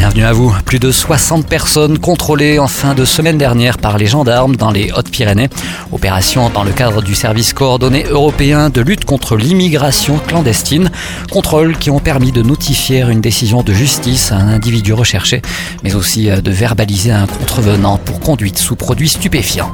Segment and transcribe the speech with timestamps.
[0.00, 0.54] Bienvenue à vous.
[0.64, 4.90] Plus de 60 personnes contrôlées en fin de semaine dernière par les gendarmes dans les
[4.92, 5.50] Hautes-Pyrénées.
[5.92, 10.90] Opération dans le cadre du service coordonné européen de lutte contre l'immigration clandestine.
[11.30, 15.42] Contrôles qui ont permis de notifier une décision de justice à un individu recherché,
[15.84, 19.70] mais aussi de verbaliser un contrevenant pour conduite sous produits stupéfiants.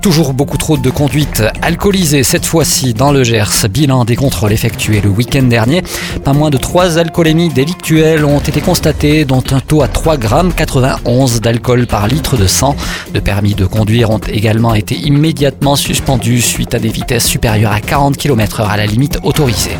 [0.00, 3.66] Toujours beaucoup trop de conduite alcoolisée cette fois-ci dans le Gers.
[3.70, 5.82] Bilan des contrôles effectués le week-end dernier.
[6.24, 10.52] Pas moins de 3 alcoolémies délictuelles ont été constatées, dont un taux à 3 grammes
[10.52, 12.76] 91 d'alcool par litre de sang.
[13.12, 17.80] De permis de conduire ont également été immédiatement suspendus suite à des vitesses supérieures à
[17.80, 19.76] 40 km h à la limite autorisée.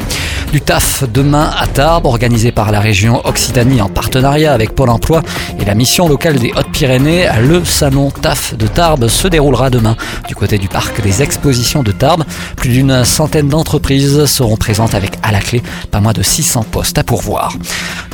[0.54, 5.20] Du TAF demain à Tarbes, organisé par la région Occitanie en partenariat avec Pôle emploi
[5.58, 7.26] et la mission locale des Hautes-Pyrénées.
[7.42, 9.96] Le salon TAF de Tarbes se déroulera demain
[10.29, 12.23] du côté du parc des expositions de Tarbes.
[12.54, 16.98] Plus d'une centaine d'entreprises seront présentes avec à la clé pas moins de 600 postes
[16.98, 17.52] à pourvoir.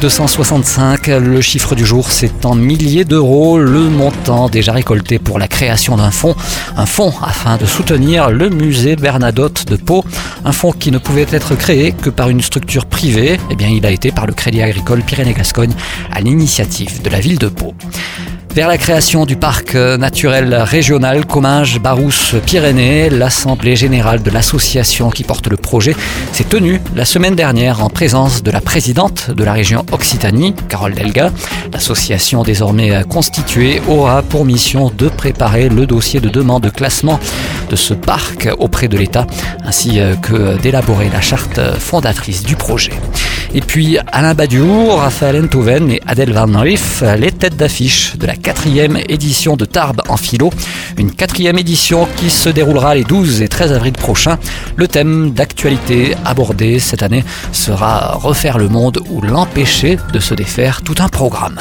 [0.01, 5.47] 265, le chiffre du jour, c'est en milliers d'euros le montant déjà récolté pour la
[5.47, 6.35] création d'un fonds.
[6.75, 10.07] Un fonds afin de soutenir le musée Bernadotte de Pau.
[10.45, 13.39] Un fonds qui ne pouvait être créé que par une structure privée.
[13.51, 15.73] Eh bien, il a été par le Crédit Agricole Pyrénées-Gascogne
[16.11, 17.75] à l'initiative de la ville de Pau
[18.55, 23.11] vers la création du parc naturel régional Comminges-Barousse-Pyrénées.
[23.11, 25.95] L'Assemblée générale de l'association qui porte le projet
[26.33, 30.95] s'est tenue la semaine dernière en présence de la présidente de la région Occitanie, Carole
[30.95, 31.31] Delga.
[31.73, 37.21] L'association désormais constituée aura pour mission de préparer le dossier de demande de classement
[37.71, 39.27] de ce parc auprès de l'État,
[39.65, 42.93] ainsi que d'élaborer la charte fondatrice du projet.
[43.53, 48.37] Et puis Alain Badiou, Raphaël Enthoven et Adèle Van Riff, les têtes d'affiche de la
[48.37, 50.51] quatrième édition de Tarbes en philo.
[50.99, 54.39] Une quatrième édition qui se déroulera les 12 et 13 avril prochains.
[54.77, 60.83] Le thème d'actualité abordé cette année sera Refaire le monde ou l'empêcher de se défaire
[60.83, 61.59] tout un programme.